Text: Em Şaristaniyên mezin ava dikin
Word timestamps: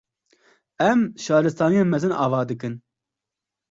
Em 0.85 1.03
Şaristaniyên 1.25 1.87
mezin 1.95 2.13
ava 2.25 2.39
dikin 2.49 2.75